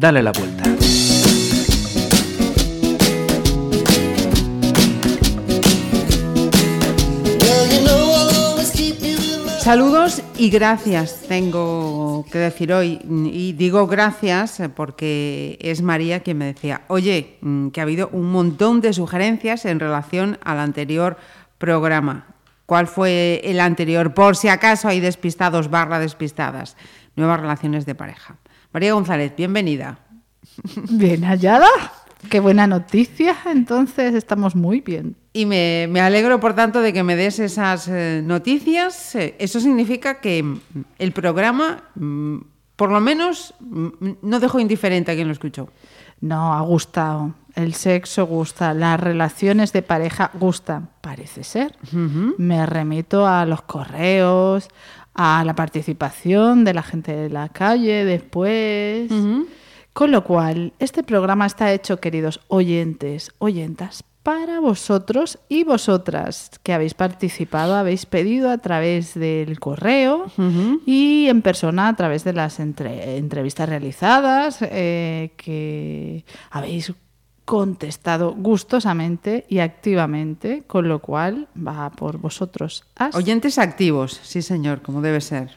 [0.00, 0.64] Dale la vuelta.
[9.58, 12.98] Saludos y gracias, tengo que decir hoy.
[13.30, 18.32] Y digo gracias porque es María quien me decía, oye, mm, que ha habido un
[18.32, 21.18] montón de sugerencias en relación al anterior
[21.58, 22.24] programa.
[22.64, 24.14] ¿Cuál fue el anterior?
[24.14, 26.78] Por si acaso hay despistados barra despistadas.
[27.16, 28.38] Nuevas relaciones de pareja.
[28.72, 29.98] María González, bienvenida.
[30.90, 31.66] Bien hallada.
[32.28, 33.36] Qué buena noticia.
[33.46, 35.16] Entonces estamos muy bien.
[35.32, 39.16] Y me, alegro, por tanto, de que me des esas eh, noticias.
[39.16, 40.60] Eh, eso significa que mm,
[41.00, 42.36] el programa, mm,
[42.76, 43.88] por lo menos, mm,
[44.22, 45.68] no dejó indiferente a quien lo escuchó.
[46.20, 47.34] No, ha gustado.
[47.56, 51.76] El sexo gusta, las relaciones de pareja gustan, parece ser.
[51.92, 54.68] Me remito a los correos,
[55.14, 59.10] a la participación de la gente de la calle después.
[59.92, 66.72] Con lo cual, este programa está hecho, queridos oyentes, oyentas, para vosotros y vosotras que
[66.72, 70.30] habéis participado, habéis pedido a través del correo
[70.86, 76.92] y en persona a través de las entrevistas realizadas, eh, que habéis
[77.50, 82.84] contestado gustosamente y activamente, con lo cual va por vosotros.
[83.12, 85.50] Oyentes activos, sí señor, como debe ser.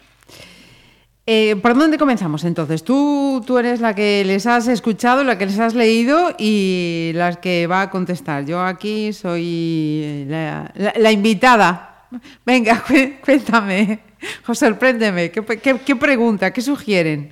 [1.28, 2.84] Eh, ¿Por dónde comenzamos entonces?
[2.84, 7.36] Tú, tú eres la que les has escuchado, la que les has leído y la
[7.36, 8.44] que va a contestar.
[8.44, 12.08] Yo aquí soy la, invitada.
[12.44, 12.84] Venga,
[13.24, 14.00] cuéntame,
[14.48, 15.30] o sorpréndeme.
[15.30, 16.52] qué pregunta?
[16.52, 17.32] ¿Qué sugieren?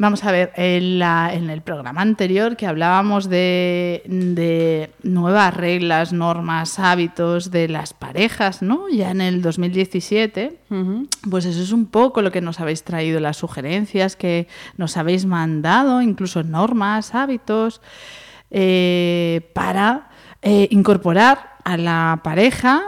[0.00, 7.68] Vamos a ver, en, el programa anterior que hablábamos de, nuevas reglas, normas, hábitos de
[7.68, 8.88] las parejas, ¿no?
[8.88, 10.56] Ya en el 2017,
[11.28, 15.26] pues eso es un poco lo que nos habéis traído, las sugerencias que nos habéis
[15.26, 17.82] mandado, incluso normas, hábitos,
[18.50, 20.08] eh, para
[20.40, 22.80] eh, incorporar a la pareja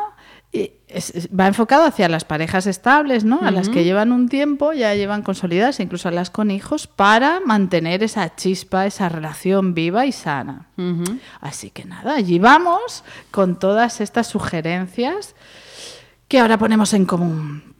[1.38, 3.40] va enfocado hacia las parejas estables, ¿no?
[3.42, 7.40] A las que llevan un tiempo, ya llevan consolidadas, incluso a las con hijos, para
[7.40, 10.68] mantener esa chispa, esa relación viva y sana.
[11.40, 15.34] Así que nada, allí vamos con todas estas sugerencias
[16.28, 17.74] que ahora ponemos en común.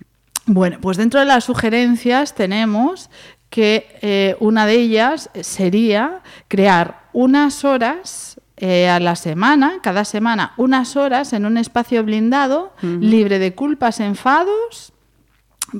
[0.46, 3.10] Bueno, pues dentro de las sugerencias tenemos
[3.48, 8.31] que eh, una de ellas sería crear unas horas
[8.64, 13.98] eh, a la semana, cada semana, unas horas en un espacio blindado, libre de culpas,
[13.98, 14.92] enfados,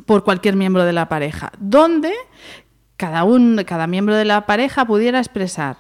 [0.05, 2.13] por cualquier miembro de la pareja, donde
[2.97, 5.77] cada, un, cada miembro de la pareja pudiera expresar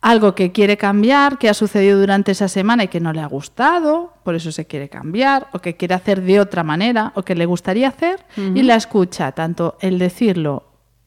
[0.00, 3.26] algo que quiere cambiar, que ha sucedido durante esa semana y que no le ha
[3.26, 7.36] gustado, por eso se quiere cambiar, o que quiere hacer de otra manera, o que
[7.36, 10.64] le gustaría hacer, y la escucha, tanto el decirlo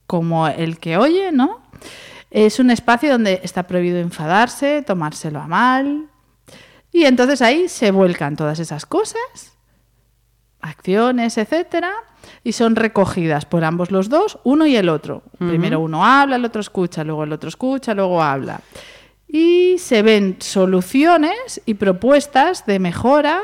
[0.07, 1.59] como el que oye, ¿no?
[2.31, 6.07] Es un espacio donde está prohibido enfadarse, tomárselo a mal.
[6.91, 9.57] Y entonces ahí se vuelcan todas esas cosas,
[10.61, 11.91] acciones, etcétera,
[12.43, 15.23] y son recogidas por ambos los dos, uno y el otro.
[15.37, 18.61] Primero uno habla, el otro escucha, luego el otro escucha, luego habla.
[19.27, 23.41] Y se ven soluciones y propuestas de mejora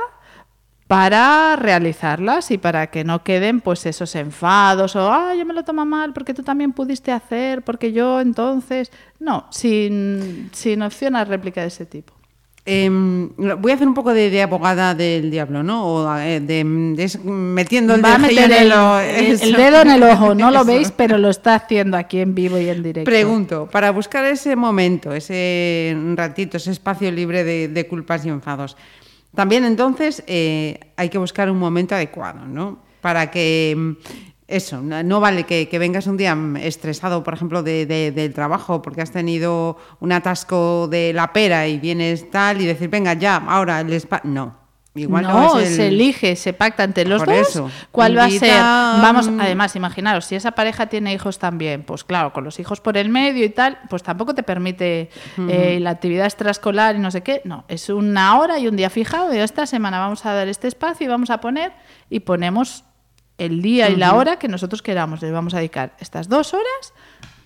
[0.88, 5.64] para realizarlas y para que no queden pues esos enfados o ah yo me lo
[5.64, 11.26] tomo mal porque tú también pudiste hacer porque yo entonces no sin, sin opción a
[11.26, 12.14] réplica de ese tipo
[12.66, 15.86] em, voy a hacer un poco de, abogada del diablo, ¿no?
[15.86, 20.36] O eh, de, metiendo el, dedo en el ojo.
[20.36, 23.10] No lo veis, pero lo está haciendo aquí en vivo y en directo.
[23.10, 28.76] Pregunto, para buscar ese momento, ese ratito, ese espacio libre de culpas y enfados,
[29.38, 32.80] también entonces eh, hay que buscar un momento adecuado, ¿no?
[33.02, 33.92] Para que mm,
[34.48, 39.78] eso, no vale que, vengas un día estresado, por ejemplo, del trabajo porque has tenido
[40.00, 44.58] un atasco de la pera y vienes tal y decir, venga, ya, ahora el No,
[45.06, 48.60] no, se elige, se pacta entre los dos cuál va a ser.
[48.60, 52.98] Vamos, además, imaginaros, si esa pareja tiene hijos también, pues claro, con los hijos por
[52.98, 55.10] el medio y tal, pues tampoco te permite
[55.50, 57.42] eh, la actividad extraescolar y no sé qué.
[57.44, 59.34] No, es una hora y un día fijado.
[59.34, 61.72] Y esta semana vamos a dar este espacio y vamos a poner
[62.10, 62.84] y ponemos
[63.38, 65.22] el día y la hora que nosotros queramos.
[65.22, 66.94] Les vamos a dedicar estas dos horas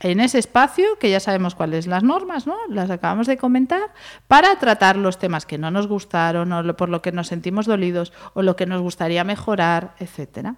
[0.02, 2.56] en ese espacio, que ya sabemos cuáles las normas, ¿no?
[2.70, 3.94] Las acabamos de comentar,
[4.28, 8.12] para tratar los temas que no nos gustaron o por lo que nos sentimos dolidos
[8.34, 10.56] o lo que nos gustaría mejorar, etcétera.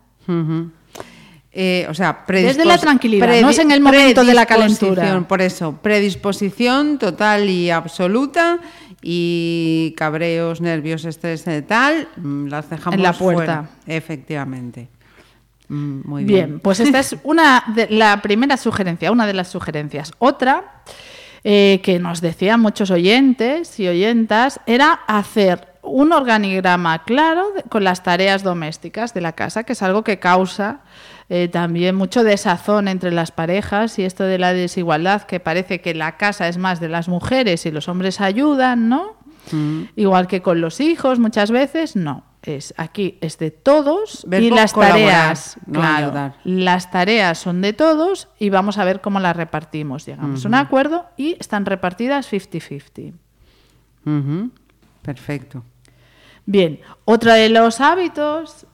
[1.51, 5.23] Eh, o sea, desde la tranquilidad, no es en el momento de la calentura.
[5.27, 8.59] Por eso, predisposición total y absoluta
[9.03, 13.69] y cabreos, nervios, estrés, tal, mm, las dejamos en la puerta.
[13.85, 14.87] efectivamente.
[15.69, 16.59] Mm, muy Bien, bien.
[16.59, 20.11] pues esta es una de, la primera sugerencia, una de las sugerencias.
[20.19, 20.81] Otra
[21.43, 27.83] eh, que nos decían muchos oyentes y oyentas era hacer un organigrama claro de- con
[27.83, 30.79] las tareas domésticas de la casa, que es algo que causa
[31.29, 35.93] eh, también mucho desazón entre las parejas y esto de la desigualdad, que parece que
[35.93, 39.15] la casa es más de las mujeres y los hombres ayudan, ¿no?
[39.51, 39.83] Mm.
[39.97, 42.23] Igual que con los hijos muchas veces, no.
[42.43, 46.35] Es aquí es de todos y las tareas, no claro, ayudar.
[46.43, 50.05] las tareas son de todos y vamos a ver cómo las repartimos.
[50.05, 53.13] Llegamos a un acuerdo y están repartidas 50-50.
[54.05, 54.51] Ujú.
[55.01, 55.63] Perfecto.
[56.45, 58.67] Bien, otro de los hábitos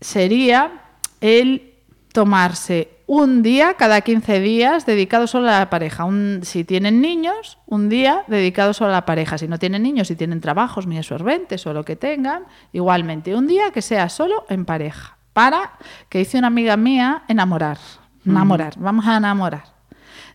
[0.00, 0.82] sería
[1.20, 1.74] el
[2.12, 6.04] tomarse un día cada 15 días dedicado solo a la pareja.
[6.04, 9.36] Un- si tienen niños, un día dedicado solo a la pareja.
[9.36, 13.48] Si no tienen niños, si tienen trabajos muy absorbentes o lo que tengan, igualmente un
[13.48, 15.16] día que sea solo en pareja.
[15.32, 15.72] Para,
[16.08, 17.78] que dice una amiga mía, enamorar.
[18.24, 19.64] Enamorar, vamos a enamorar.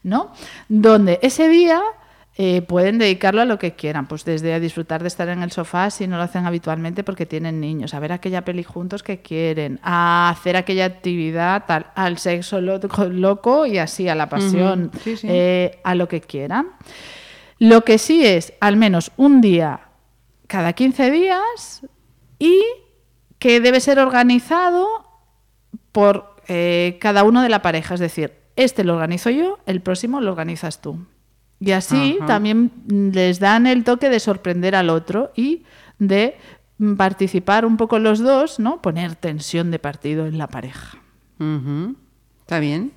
[0.03, 0.33] ¿no?
[0.67, 1.81] Donde ese día
[2.37, 5.51] eh, pueden dedicarlo a lo que quieran, pues desde a disfrutar de estar en el
[5.51, 9.21] sofá si no lo hacen habitualmente porque tienen niños, a ver aquella peli juntos que
[9.21, 12.79] quieren, a hacer aquella actividad, tal, al sexo lo-
[13.09, 15.27] loco y así, a la pasión, Ujú, sí, sí.
[15.29, 16.67] eh, a lo que quieran.
[17.57, 19.79] Lo que sí es al menos un día
[20.47, 21.85] cada 15 días
[22.37, 22.61] y
[23.39, 24.87] que debe ser organizado
[25.93, 27.93] por eh, cada uno de la pareja.
[27.93, 30.99] Es decir, este lo organizo yo, el próximo lo organizas tú.
[31.59, 32.27] Y así Ajá.
[32.27, 35.63] también mm, les dan el toque de sorprender al otro y
[35.99, 36.37] de
[36.77, 38.81] mm, participar un poco los dos, ¿no?
[38.81, 40.97] Poner tensión de partido en la pareja.
[42.41, 42.91] Está bien.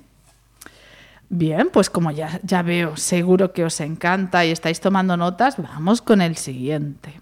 [1.29, 6.01] Bien, pues como ya, ya veo, seguro que os encanta y estáis tomando notas, vamos
[6.01, 7.21] con el siguiente.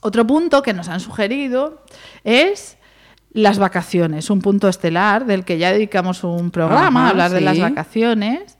[0.00, 1.84] Otro punto que nos han sugerido
[2.24, 2.76] es
[3.32, 7.40] las vacaciones, un punto estelar del que ya dedicamos un programa Ajá, a hablar de
[7.40, 8.58] las vacaciones.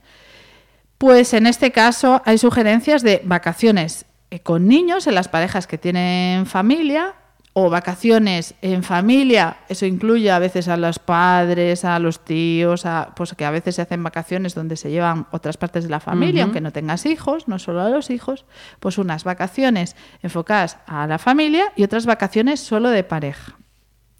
[1.04, 5.76] Pues en este caso hay sugerencias de vacaciones eh, con niños en las parejas que
[5.76, 7.12] tienen familia
[7.52, 13.12] o vacaciones en familia, eso incluye a veces a los padres, a los tíos, a,
[13.14, 16.44] pues que a veces se hacen vacaciones donde se llevan otras partes de la familia,
[16.44, 18.46] aunque no tengas hijos, no solo a los hijos,
[18.80, 23.58] pues unas vacaciones enfocadas a la familia y otras vacaciones solo de pareja.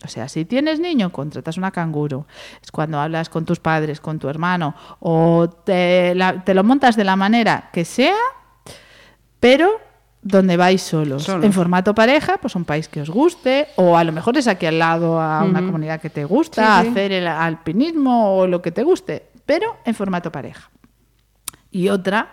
[0.04, 2.26] O sea, si tienes niño, contratas una canguro.
[2.62, 6.96] Es cuando hablas con tus padres, con tu hermano, o te, la- te lo montas
[6.96, 8.14] de la manera que sea,
[9.40, 9.70] pero
[10.22, 11.24] donde vais solos.
[11.24, 11.44] Solos.
[11.44, 14.64] En formato pareja, pues un país que os guste, o a lo mejor es aquí
[14.66, 16.90] al lado a una comunidad que te gusta, Sí, sí.
[16.92, 20.70] hacer el alpinismo o lo que te guste, pero en formato pareja.
[21.70, 22.32] Y otra,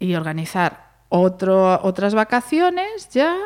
[0.00, 3.36] y organizar otro, otras vacaciones ya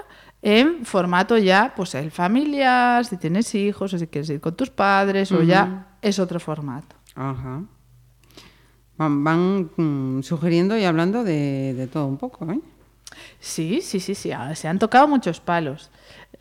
[0.43, 4.71] en formato ya, pues el familiar, si tienes hijos o si quieres ir con tus
[4.71, 6.97] padres o ya es otro formato.
[7.15, 7.63] Ajá.
[8.97, 12.61] Van, van, mm, sugiriendo y hablando de, de todo un poco, ¿eh?
[13.39, 15.91] Sí, sí, sí, sí, ah, se han tocado muchos palos.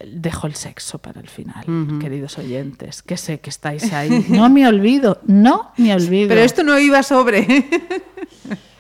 [0.06, 1.66] Dejo el sexo para el final,
[2.00, 4.26] queridos oyentes, que sé que estáis ahí.
[4.30, 6.30] No me olvido, no me olvido.
[6.30, 7.46] Pero esto no iba sobre.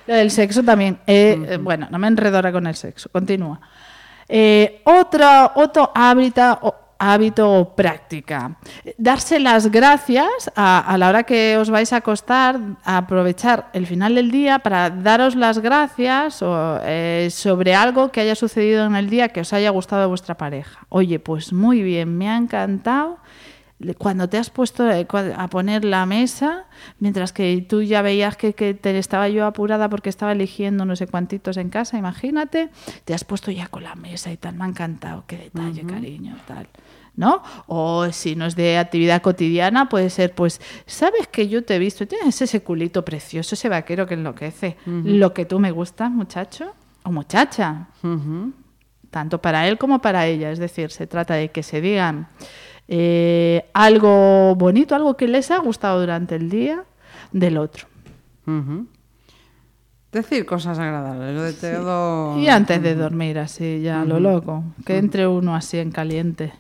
[0.08, 1.00] Del sexo también.
[1.08, 3.10] eh, eh, bueno, no me enredo ahora con el sexo.
[3.12, 3.60] Continúa.
[4.30, 6.76] Eh, otro, hábito, o-
[7.76, 8.58] práctica.
[8.98, 14.16] Darse las gracias a, la hora que os vais a acostar, a aprovechar el final
[14.16, 19.30] del día para daros las gracias eh, sobre algo que haya sucedido en el día
[19.30, 20.86] que os haya gustado vuestra pareja.
[20.90, 23.18] Oye, pues muy bien, me ha encantado
[23.98, 26.66] cuando te has puesto eh, a poner la mesa,
[27.00, 30.96] mientras que tú ya veías que, que te estaba yo apurada porque estaba eligiendo no
[30.96, 32.70] sé cuantitos en casa, imagínate,
[33.06, 36.36] te has puesto ya con la mesa y tal, me ha encantado, qué detalle, cariño,
[36.48, 36.68] tal.
[37.16, 37.44] ¿No?
[37.68, 41.80] O si no es de actividad cotidiana, puede ser, pues, ¿sabes que yo te he
[41.80, 42.08] visto?
[42.08, 44.78] Tienes ese culito precioso, ese vaquero que enloquece.
[44.86, 47.88] Lo que tú me gusta, muchacho o muchacha
[49.10, 50.52] tanto para él como para ella.
[50.52, 52.28] Es decir, se trata de que se digan
[52.92, 56.84] eh, algo bonito, algo que les ha gustado durante el día
[57.32, 57.88] del otro.
[60.12, 62.40] Decir cosas agradables, lo de todo.
[62.40, 66.52] Y antes de dormir, así, ya lo loco, que entre uno así en caliente.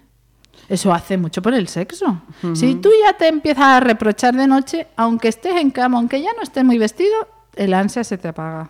[0.67, 2.21] Eso hace mucho por el sexo.
[2.53, 6.31] Si tú ya te empiezas a reprochar de noche, aunque estés en cama, aunque ya
[6.37, 8.69] no estés muy vestido, el ansia se te apaga.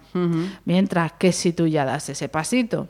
[0.64, 2.88] Mientras que si tú ya das ese pasito,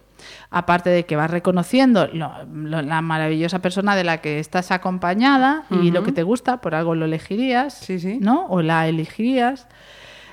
[0.50, 5.66] aparte de que vas reconociendo lo- lo- la maravillosa persona de la que estás acompañada
[5.70, 8.18] y lo que te gusta, por algo lo elegirías, Sí, sí.
[8.22, 8.48] ¿no?
[8.48, 9.68] O la elegirías,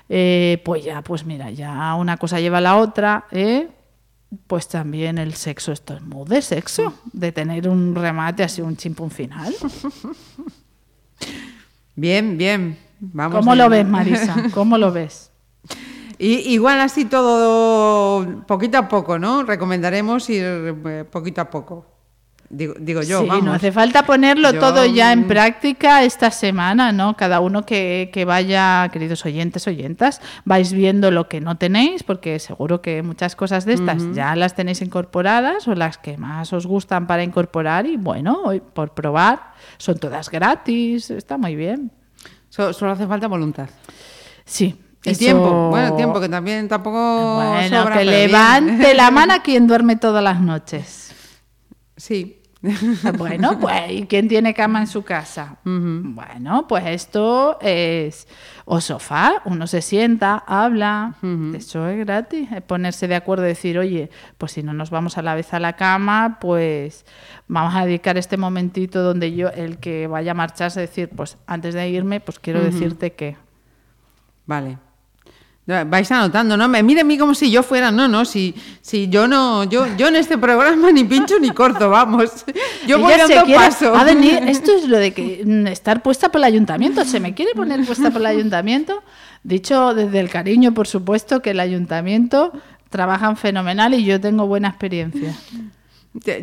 [0.09, 3.69] eh, pues ya, pues mira, ya una cosa lleva a la otra, ¿eh?
[4.49, 8.77] Pues también el sexo, esto es muy de sexo, de tener un remate así, un
[8.77, 9.55] chimpún final.
[11.95, 12.79] Bien, bien.
[13.01, 14.35] Vamos ¿Cómo lo ves, Marisa?
[14.53, 15.31] ¿Cómo lo ves?
[16.19, 19.43] Y, igual así todo poquito a poco, ¿no?
[19.43, 21.87] Recomendaremos ir eh, poquito a poco.
[22.49, 23.45] Digo, digo yo, sí, vamos.
[23.45, 27.17] no hace falta ponerlo Yo, todo ya en mm, práctica esta semana, ¿no?
[27.17, 32.39] Cada uno que, que vaya, queridos oyentes, oyentas, vais viendo lo que no tenéis, porque
[32.39, 36.67] seguro que muchas cosas de estas ya las tenéis incorporadas o las que más os
[36.67, 41.91] gustan para incorporar y bueno, hoy por probar, son todas gratis, está muy bien.
[42.49, 43.69] So- solo hace falta voluntad.
[44.45, 44.86] Sí.
[45.07, 48.27] Y eso- tiempo, bueno, tiempo que también tampoco Bueno, sobra, que bien.
[48.33, 51.15] levante la mano quien duerme todas las noches.
[51.97, 52.43] Sí.
[53.17, 55.57] Bueno, pues, ¿y quién tiene cama en su casa?
[55.63, 58.27] Bueno, pues esto es
[58.65, 61.15] o sofá, uno se sienta, habla,
[61.55, 65.17] eso es gratis, es ponerse de acuerdo y decir, oye, pues si no nos vamos
[65.17, 67.07] a la vez a la cama, pues
[67.47, 71.75] vamos a dedicar este momentito donde yo, el que vaya a marcharse, decir, pues antes
[71.75, 73.37] de irme, pues quiero decirte que...
[74.47, 74.79] Vale.
[75.67, 76.69] Vais anotando, ¿no?
[76.69, 79.85] Me mire a mí como si yo fuera, no, no, si, si yo no, yo,
[79.97, 82.45] yo en este programa ni pincho ni corto, vamos.
[82.87, 83.93] Yo voy dando paso.
[83.97, 87.05] A venir, esto es lo de que mm, estar puesta por el ayuntamiento.
[87.05, 89.03] Se me quiere poner puesta por el ayuntamiento.
[89.43, 92.53] Dicho desde el cariño, por supuesto, que el ayuntamiento
[92.89, 95.35] trabajan fenomenal y yo tengo buena experiencia.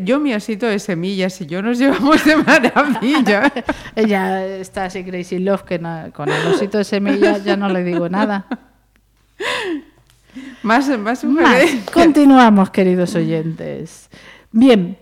[0.03, 3.51] Yo mi osito de semillas y yo nos llevamos de maravilla.
[3.96, 7.84] Ella está así crazy love que no- con el osito de semilla ya no le
[7.86, 8.46] digo nada.
[10.63, 11.63] Más, más Más.
[11.94, 14.10] Continuamos, queridos oyentes.
[14.52, 14.98] Bien,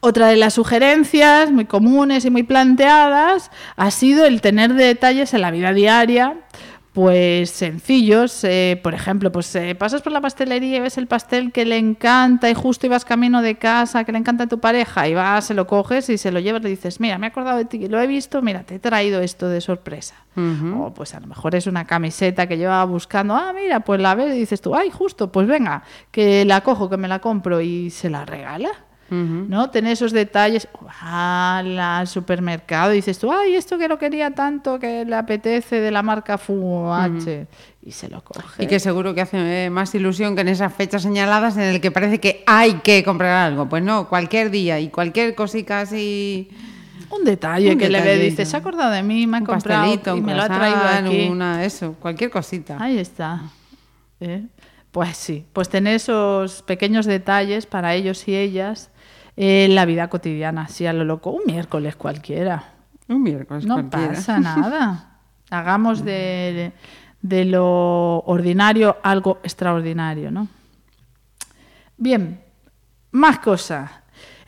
[0.00, 5.40] otra de las sugerencias muy comunes y muy planteadas ha sido el tener detalles en
[5.40, 6.40] la vida diaria,
[6.92, 8.44] pues sencillos.
[8.44, 11.78] eh, por ejemplo, pues eh, pasas por la pastelería y ves el pastel que le
[11.78, 15.46] encanta y justo ibas camino de casa, que le encanta a tu pareja, y vas,
[15.46, 17.88] se lo coges y se lo llevas le dices, mira, me he acordado de ti,
[17.88, 20.16] lo he visto, mira, te he traído esto de sorpresa.
[20.34, 24.14] O pues a lo mejor es una camiseta que llevaba buscando, ah, mira, pues la
[24.14, 27.60] ves y dices tú, ay, justo, pues venga, que la cojo, que me la compro
[27.60, 28.70] y se la regala.
[29.12, 29.68] ¿No?
[29.68, 30.66] Tener esos detalles,
[31.02, 35.90] al supermercado y dices tú, ay, esto que lo quería tanto, que le apetece de
[35.90, 37.46] la marca FUH,
[37.84, 38.64] y se lo coge.
[38.64, 41.80] Y que seguro que hace eh, más ilusión que en esas fechas señaladas en el
[41.80, 43.68] que parece que hay que comprar algo.
[43.68, 46.48] Pues no, cualquier día y cualquier cosita así.
[47.10, 49.46] Un detalle Un que le ve, dice, se ha acordado de mí, me ha Un
[49.46, 51.28] comprado pastelito, y un me lo ha traído aquí.
[51.28, 52.78] una eso, cualquier cosita.
[52.80, 53.42] Ahí está.
[54.20, 54.46] ¿Eh?
[54.92, 58.91] Pues sí, pues tener esos pequeños detalles para ellos y ellas
[59.36, 62.64] en la vida cotidiana, así a lo loco, un miércoles cualquiera.
[63.08, 64.08] Un miércoles No cualquiera.
[64.14, 65.18] pasa nada.
[65.50, 66.72] Hagamos de,
[67.20, 70.48] de lo ordinario algo extraordinario, ¿no?
[71.96, 72.40] Bien,
[73.10, 73.90] más cosas.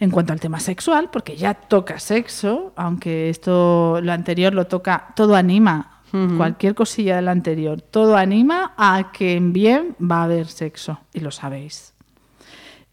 [0.01, 5.13] En cuanto al tema sexual, porque ya toca sexo, aunque esto, lo anterior lo toca,
[5.15, 6.03] todo anima,
[6.37, 11.21] cualquier cosilla del anterior, todo anima a que en bien va a haber sexo, y
[11.21, 11.94] lo sabéis.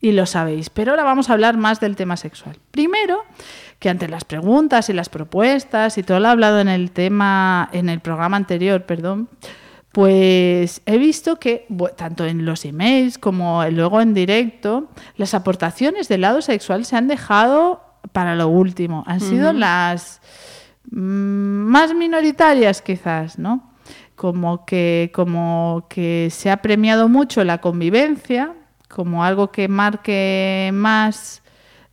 [0.01, 0.69] Y lo sabéis.
[0.71, 2.57] Pero ahora vamos a hablar más del tema sexual.
[2.71, 3.23] Primero,
[3.77, 7.87] que ante las preguntas y las propuestas y todo lo hablado en el tema, en
[7.87, 9.29] el programa anterior, perdón,
[9.91, 11.67] pues he visto que
[11.97, 17.07] tanto en los emails como luego en directo, las aportaciones del lado sexual se han
[17.07, 19.03] dejado para lo último.
[19.05, 20.21] Han sido las
[20.89, 23.71] mm, más minoritarias quizás, ¿no?
[24.15, 28.53] Como que, como que se ha premiado mucho la convivencia
[28.93, 31.41] como algo que marque más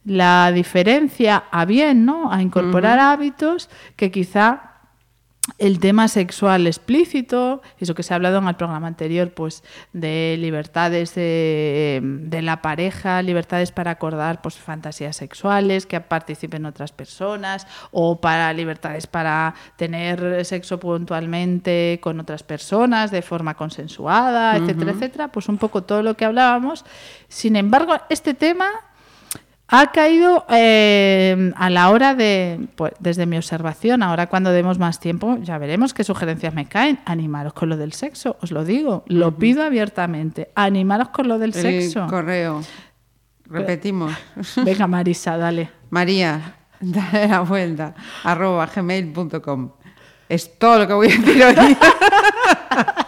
[0.04, 2.32] la diferencia a bien, ¿no?
[2.32, 4.67] A incorporar hábitos que quizá
[5.56, 10.36] el tema sexual explícito, eso que se ha hablado en el programa anterior, pues de
[10.38, 17.66] libertades de, de la pareja, libertades para acordar pues, fantasías sexuales, que participen otras personas,
[17.90, 25.28] o para libertades para tener sexo puntualmente con otras personas de forma consensuada, etcétera, etcétera,
[25.28, 26.84] pues un poco todo lo que hablábamos.
[27.28, 28.87] Sin embargo, este tema
[29.70, 34.98] ha caído eh, a la hora de, pues, desde mi observación, ahora cuando demos más
[34.98, 36.98] tiempo, ya veremos qué sugerencias me caen.
[37.04, 40.50] Animaros con lo del sexo, os lo digo, lo pido abiertamente.
[40.54, 42.06] Animaros con lo del El sexo.
[42.06, 42.62] correo.
[43.44, 44.12] Repetimos.
[44.64, 45.70] Venga, Marisa, dale.
[45.90, 47.94] María, dale la vuelta.
[48.24, 49.70] arroba gmail.com.
[50.30, 51.76] Es todo lo que voy a decir hoy.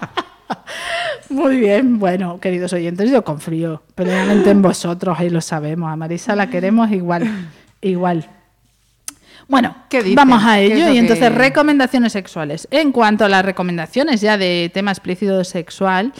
[1.30, 5.90] Muy bien, bueno, queridos oyentes, yo confío plenamente en vosotros, ahí lo sabemos.
[5.90, 7.49] A Marisa la queremos igual,
[7.80, 8.28] igual.
[9.49, 9.75] Bueno,
[10.14, 10.87] vamos a ¿Qué es ello.
[10.88, 12.68] lo Y entonces, que- recomendaciones sexuales.
[12.70, 16.12] En cuanto a las recomendaciones ya de tema explícito sexual,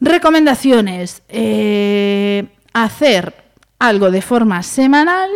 [0.00, 1.22] recomendaciones.
[1.28, 3.34] eh, hacer
[3.78, 5.30] algo de forma semanal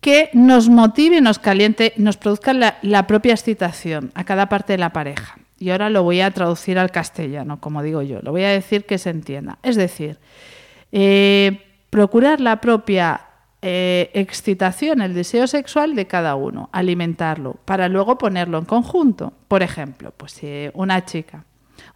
[0.00, 4.92] que nos motive, nos caliente, nos produzca la, propia excitación a cada parte de la
[4.92, 5.38] pareja.
[5.58, 8.84] Y ahora lo voy a traducir al castellano, como digo yo, lo voy a decir
[8.86, 9.58] que se entienda.
[9.62, 10.18] Es decir,
[10.92, 11.60] eh,
[11.90, 13.22] procurar la propia
[13.60, 19.32] eh, excitación, el deseo sexual de cada uno, alimentarlo, para luego ponerlo en conjunto.
[19.48, 21.44] Por ejemplo, pues si una chica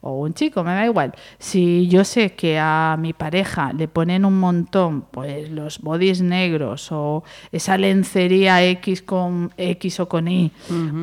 [0.00, 1.14] o un chico, me da igual.
[1.38, 6.90] Si yo sé que a mi pareja le ponen un montón, pues los bodys negros
[6.90, 10.50] o esa lencería X con X o con Y,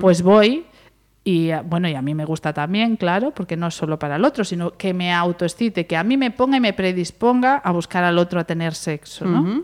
[0.01, 0.66] pues voy
[1.29, 4.25] y bueno, y a mí me gusta también, claro, porque no es solo para el
[4.25, 8.03] otro, sino que me autoexcite, que a mí me ponga y me predisponga a buscar
[8.03, 9.63] al otro a tener sexo, ¿no?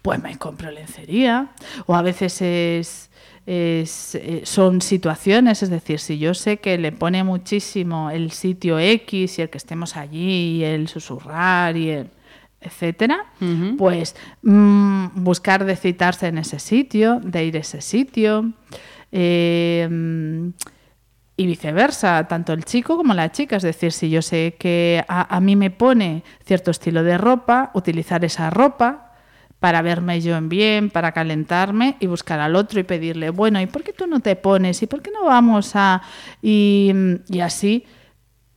[0.00, 1.48] Pues me compro lencería.
[1.86, 3.10] O a veces es
[3.46, 8.78] es, eh, son situaciones, es decir, si yo sé que le pone muchísimo el sitio
[8.78, 12.08] X y el que estemos allí y el susurrar y el
[12.64, 13.26] etcétera,
[13.76, 18.52] pues mm, buscar de citarse en ese sitio, de ir a ese sitio.
[19.16, 19.88] Eh,
[21.36, 23.56] y viceversa, tanto el chico como la chica.
[23.56, 27.70] Es decir, si yo sé que a, a, mí me pone cierto estilo de ropa,
[27.74, 29.12] utilizar esa ropa
[29.58, 33.66] para verme yo en bien, para calentarme y buscar al otro y pedirle, bueno, ¿y
[33.66, 34.82] por qué tú no te pones?
[34.82, 36.02] ¿Y por qué no vamos a...?
[36.42, 36.92] Y,
[37.28, 37.84] y así,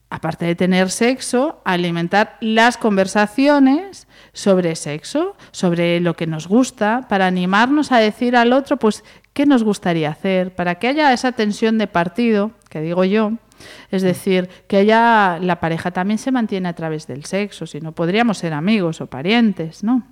[0.10, 4.07] aparte de tener sexo, alimentar las conversaciones
[4.38, 9.04] sobre sexo, sobre lo que nos gusta, para animarnos a decir al otro, pues,
[9.34, 13.32] qué nos gustaría hacer, para que haya esa tensión de partido, que digo yo,
[13.90, 17.94] es decir, que haya la pareja también se mantiene a través del sexo, si no
[17.94, 20.04] podríamos ser amigos o parientes, ¿no?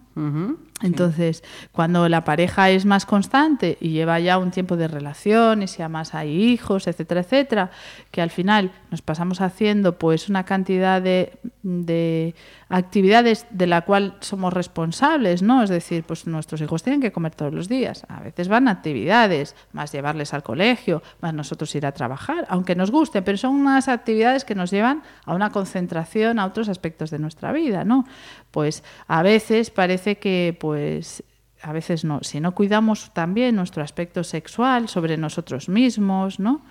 [0.82, 5.68] Entonces, cuando la pareja es más constante y lleva ya un tiempo de relación y
[5.68, 7.72] si además hay hijos, etcétera, etcétera,
[8.12, 12.36] que al final nos pasamos haciendo pues una cantidad de, de
[12.70, 15.64] actividades de la cual somos responsables, ¿no?
[15.64, 18.06] Es decir, pues nuestros hijos tienen que comer todos los días.
[18.10, 22.92] A veces van actividades, más llevarles al colegio, más nosotros ir a trabajar, aunque nos
[22.92, 27.20] guste, pero son unas actividades que nos llevan a una concentración a otros aspectos de
[27.20, 28.06] nuestra vida, ¿no?
[28.52, 31.24] Pues a veces parece que pues
[31.66, 36.64] a veces no, si no cuidamos también nuestro aspecto sexual sobre nosotros mismos, ¿no?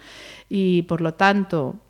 [0.48, 1.80] Y por lo tanto,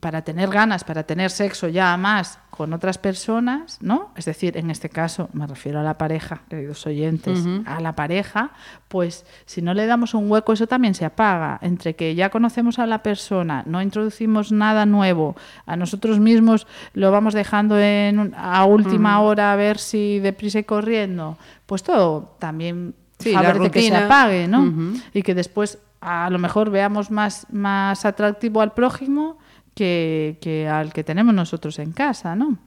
[0.00, 4.10] para tener ganas, para tener sexo ya más con otras personas, ¿no?
[4.16, 8.50] Es decir, en este caso me refiero a la pareja, queridos oyentes, a la pareja,
[8.88, 11.58] pues si no le damos un hueco, eso también se apaga.
[11.62, 17.10] Entre que ya conocemos a la persona, no introducimos nada nuevo, a nosotros mismos lo
[17.10, 22.94] vamos dejando en, a última hora a ver si deprisa y corriendo, pues todo también
[23.18, 24.94] sí, favorece que se apague, ¿no?
[25.14, 29.38] Y que después a lo mejor veamos más, más atractivo al prójimo
[29.74, 32.58] que, al que tenemos nosotros en casa, ¿no?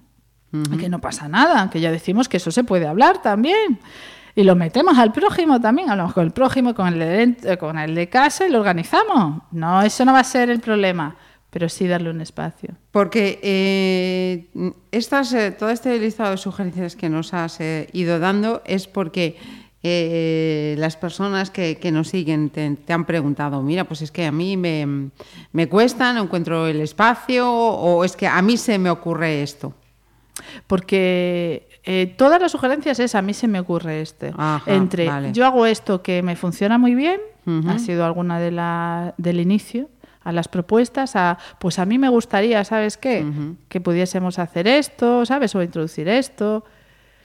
[0.80, 3.80] Que no pasa nada, que ya decimos que eso se puede hablar también.
[4.36, 7.96] Y lo metemos al prójimo también, lo mejor el prójimo con el de, con el
[7.96, 9.44] de casa y lo organizamos.
[9.52, 11.15] No, eso no va a ser el problema,
[11.50, 12.76] pero sí darle un espacio.
[12.91, 18.62] Porque eh, estas, eh, todo este listado de sugerencias que nos has eh, ido dando
[18.65, 19.38] es porque
[19.88, 24.58] eh, las personas que, nos siguen te, han preguntado, mira, pues es que a mí
[24.58, 25.12] me,
[25.52, 29.74] me cuesta, no encuentro el espacio o es que a mí se me ocurre esto.
[30.65, 34.34] Porque eh, todas las sugerencias es a mí se me ocurre este.
[34.65, 37.21] Entre yo hago esto que me funciona muy bien,
[37.67, 39.89] ha sido alguna de la, del inicio,
[40.24, 43.24] a las propuestas, a pues a mí me gustaría, ¿sabes qué?
[43.69, 45.54] Que pudiésemos hacer esto, ¿sabes?
[45.54, 46.65] O introducir esto.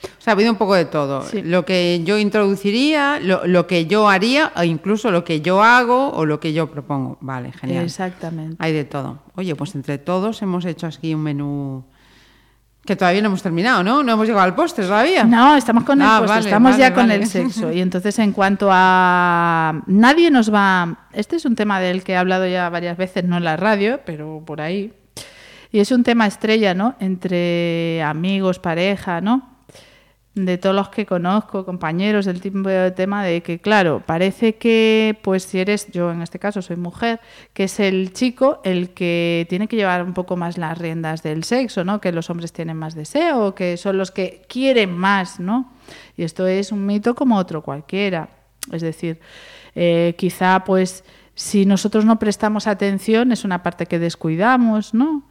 [0.02, 1.24] O sea, ha habido un poco de todo.
[1.44, 6.24] Lo que yo introduciría, lo, que yo haría, o incluso lo que yo hago o
[6.24, 7.18] lo que yo propongo.
[7.20, 7.84] Vale, genial.
[7.84, 8.56] Exactamente.
[8.58, 9.22] Hay de todo.
[9.34, 11.84] Oye, pues entre todos hemos hecho aquí un menú
[12.84, 14.02] que todavía no hemos terminado, ¿no?
[14.02, 15.24] No hemos llegado al postre todavía.
[15.24, 17.70] No, estamos con el ah, postre, estamos ya con el sexo.
[17.72, 19.82] Y entonces, en cuanto a.
[19.86, 21.08] Nadie nos va.
[21.12, 24.00] Este es un tema del que he hablado ya varias veces, no en la radio,
[24.06, 24.94] pero por ahí.
[25.72, 26.96] Y es un tema estrella, ¿no?
[27.00, 29.49] Entre amigos, pareja, ¿no?
[30.34, 35.18] De todos los que conozco, compañeros, del tipo de tema de que, claro, parece que,
[35.22, 37.20] pues si eres, yo en este caso soy mujer,
[37.52, 41.42] que es el chico el que tiene que llevar un poco más las riendas del
[41.42, 42.00] sexo, ¿no?
[42.00, 45.72] Que los hombres tienen más deseo, que son los que quieren más, ¿no?
[46.16, 48.28] Y esto es un mito como otro cualquiera.
[48.70, 49.18] Es decir,
[49.74, 51.02] eh, quizá, pues,
[51.34, 55.24] si nosotros no prestamos atención, es una parte que descuidamos, ¿no?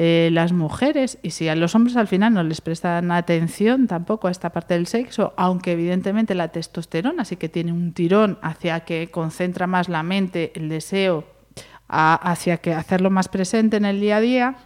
[0.00, 4.28] Eh, las mujeres y si a los hombres al final no les prestan atención tampoco
[4.28, 8.78] a esta parte del sexo, aunque evidentemente la testosterona sí que tiene un tirón hacia
[8.84, 11.24] que concentra más la mente, el deseo,
[11.88, 14.56] hacia que hacerlo más presente en el día a día,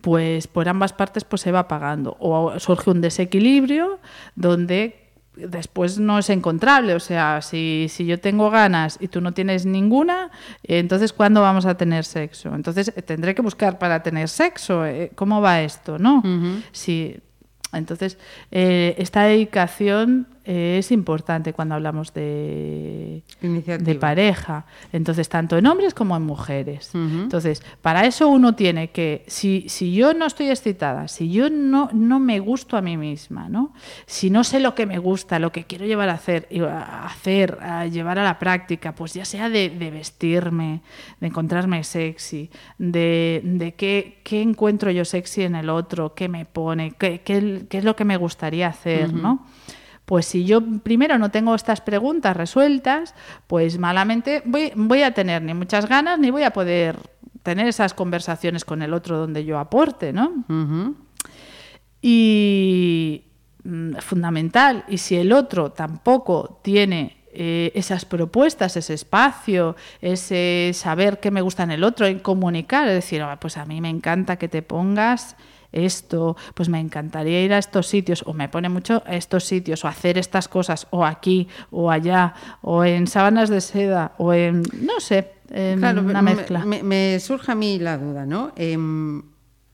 [0.00, 2.16] pues por ambas partes pues se va apagando.
[2.20, 3.98] O surge un desequilibrio
[4.36, 5.01] donde
[5.36, 6.94] después no es encontrable.
[6.94, 10.30] O sea, si, si, yo tengo ganas y tú no tienes ninguna,
[10.62, 12.54] entonces ¿cuándo vamos a tener sexo?
[12.54, 14.84] Entonces tendré que buscar para tener sexo.
[15.14, 15.98] ¿Cómo va esto?
[15.98, 16.22] ¿No?
[16.72, 17.20] Si
[17.72, 18.18] entonces,
[18.50, 24.66] eh, esta dedicación eh, es importante cuando hablamos de, de pareja.
[24.92, 26.90] Entonces, tanto en hombres como en mujeres.
[26.94, 31.90] Entonces, para eso uno tiene que, si, si yo no estoy excitada, si yo no,
[31.92, 33.72] no me gusto a mí misma, ¿no?
[34.06, 37.58] si no sé lo que me gusta, lo que quiero llevar a hacer, a hacer,
[37.60, 40.82] a llevar a la práctica, pues ya sea de, vestirme,
[41.20, 46.44] de encontrarme sexy, de, de qué, qué, encuentro yo sexy en el otro, qué me
[46.44, 49.46] pone, qué, qué, qué es lo que me gustaría hacer, ¿no?
[50.12, 53.14] Pues si yo primero no tengo estas preguntas resueltas,
[53.46, 56.98] pues malamente voy, voy a tener ni muchas ganas ni voy a poder
[57.42, 60.44] tener esas conversaciones con el otro donde yo aporte, ¿no?
[62.02, 63.24] Y
[63.64, 71.20] mm, fundamental, y si el otro tampoco tiene eh, esas propuestas, ese espacio, ese saber
[71.20, 73.88] qué me gusta en el otro, en comunicar, es decir, ah, pues a mí me
[73.88, 75.36] encanta que te pongas
[75.72, 79.84] esto, pues me encantaría ir a estos sitios, o me pone mucho a estos sitios,
[79.84, 84.62] o hacer estas cosas, o aquí, o allá, o en sábanas de seda, o en,
[84.80, 86.64] no sé, en una mezcla.
[86.64, 88.52] Me, surge a mí la duda, ¿no?
[88.56, 89.22] Em,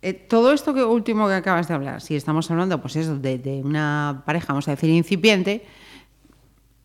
[0.01, 3.39] eh, todo esto que último que acabas de hablar, si estamos hablando, pues eso, de,
[3.39, 5.67] de una pareja, vamos a decir, incipiente,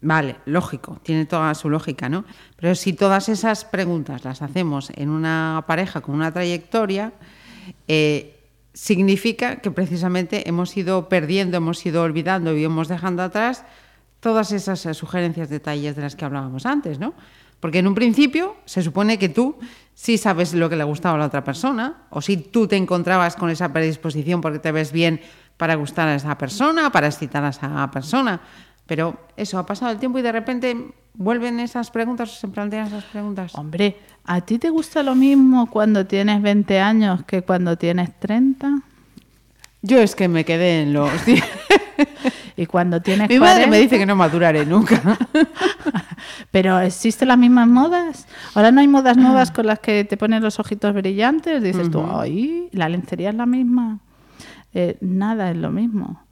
[0.06, 2.26] Vale, lógico, tiene toda su lógica, ¿no?
[2.58, 7.14] Pero si todas esas preguntas las hacemos en una pareja con una trayectoria,
[7.88, 8.33] eh,
[8.74, 13.64] significa que precisamente hemos ido perdiendo, hemos ido olvidando y hemos dejando atrás
[14.20, 17.14] todas esas eh, sugerencias, detalles de las que hablábamos antes, ¿no?
[17.60, 19.58] Porque en un principio se supone que tú
[19.94, 23.36] sí sabes lo que le gustaba a la otra persona, o si tú te encontrabas
[23.36, 25.22] con esa predisposición porque te ves bien
[25.56, 28.42] para gustar a esa persona, para excitar a esa persona.
[28.94, 30.78] Pero eso, ha pasado el tiempo y de repente
[31.16, 33.56] vuelven esas preguntas o se plantean esas preguntas.
[33.56, 38.84] Hombre, ¿a ti te gusta lo mismo cuando tienes 20 años que cuando tienes 30?
[39.82, 41.10] Yo es que me quedé en los...
[42.56, 45.18] y cuando tienes Mi madre me dice que no maduraré nunca.
[46.52, 48.28] Pero ¿existen las mismas modas?
[48.54, 51.64] Ahora no hay modas nuevas con las que te ponen los ojitos brillantes.
[51.64, 54.02] Dices tú, ay, la lencería es la misma.
[54.76, 56.23] Eh, nada es lo mismo.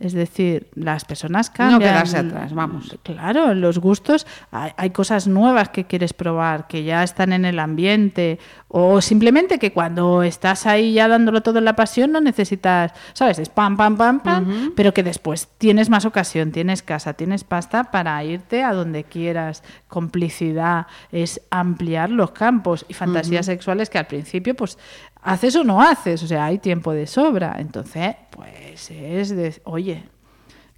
[0.00, 1.80] Es decir, las personas cambian.
[1.80, 2.96] No quedarse atrás, vamos.
[3.02, 8.38] Claro, los gustos, hay, cosas nuevas que quieres probar, que ya están en el ambiente,
[8.68, 13.40] o simplemente que cuando estás ahí ya dándolo todo en la pasión no necesitas, ¿sabes?
[13.40, 17.90] Es pam, pam, pam, pam, pero que después tienes más ocasión, tienes casa, tienes pasta
[17.90, 19.64] para irte a donde quieras.
[19.88, 24.78] Complicidad es ampliar los campos y fantasías sexuales que al principio, pues
[25.22, 27.56] haces o no haces, o sea, hay tiempo de sobra.
[27.58, 30.04] Entonces, pues es de, oye,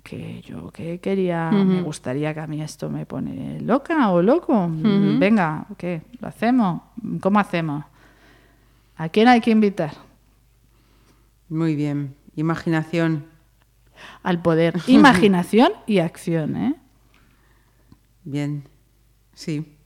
[0.03, 4.69] que yo que quería, me gustaría que a mí esto me pone loca o loco.
[4.71, 6.03] Venga, ¿qué?
[6.21, 6.83] ¿Lo hacemos?
[7.21, 7.85] ¿Cómo hacemos?
[8.97, 9.93] ¿A quién hay que invitar?
[11.49, 12.15] Muy bien.
[12.37, 13.27] Imaginación.
[14.23, 14.75] Al poder.
[14.87, 16.75] Imaginación y acción, ¿eh?
[18.25, 18.65] Bien.
[19.35, 19.80] Sí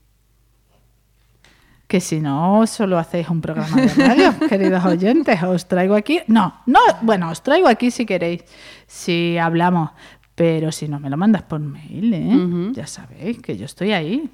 [1.95, 6.61] que si no solo hacéis un programa de radio, queridos oyentes, os traigo aquí, no,
[6.67, 8.43] no, bueno, os traigo aquí si queréis,
[8.89, 9.91] si hablamos,
[10.35, 12.73] pero si no me lo mandas por mail, ¿eh?
[12.73, 14.29] ya sabéis que yo estoy ahí.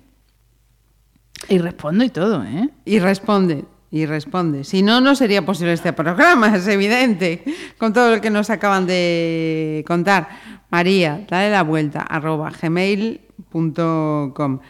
[1.51, 2.71] Y respondo y todo, ¿eh?
[2.87, 4.65] Y responde, y responde.
[4.65, 7.45] Si no, no sería posible este programa, es evidente,
[7.77, 10.31] con todo lo que nos acaban de contar.
[10.71, 14.61] María, dale la vuelta, arroba gmail.com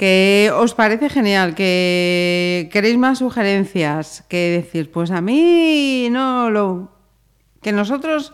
[0.00, 6.88] que os parece genial, que queréis más sugerencias, que decir, pues a mí no lo...
[7.60, 8.32] que nosotros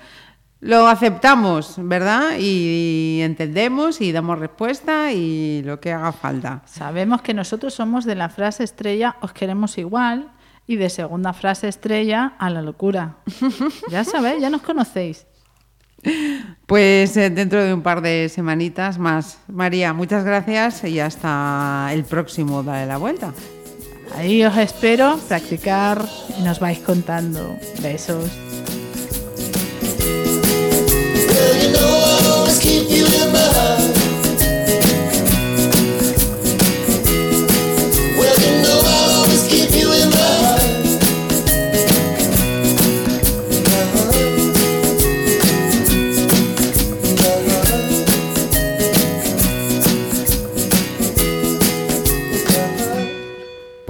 [0.61, 2.39] lo aceptamos, ¿verdad?
[2.39, 6.63] Y, entendemos y damos respuesta y lo que haga falta.
[6.67, 10.31] Sabemos que nosotros somos de la frase estrella, os queremos igual,
[10.69, 13.17] y de segunda frase estrella, a la locura.
[13.91, 15.27] ya sabéis, ya nos conocéis.
[16.67, 19.39] Pues eh, dentro de un par de semanitas más.
[19.47, 23.33] María, muchas gracias y hasta el próximo Dale la Vuelta.
[24.17, 26.05] Ahí os espero, practicar
[26.37, 27.57] y nos vais contando.
[27.81, 28.46] Besos.